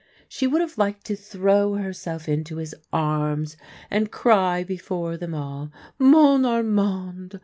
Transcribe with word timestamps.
She 0.27 0.47
would 0.47 0.61
have 0.61 0.79
liked 0.79 1.05
to 1.05 1.15
throw 1.15 1.75
herself 1.75 2.27
into 2.27 2.55
his 2.57 2.73
arms, 2.91 3.55
and 3.91 4.11
cry 4.11 4.63
before 4.63 5.15
them 5.15 5.35
all," 5.35 5.71
Mon 5.99 6.43
Armand 6.43 7.39